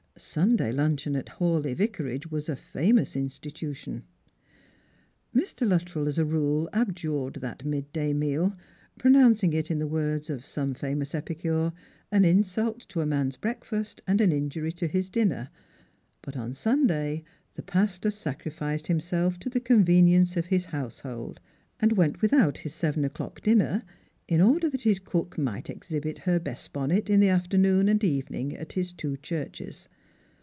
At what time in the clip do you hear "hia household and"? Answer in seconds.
20.47-21.93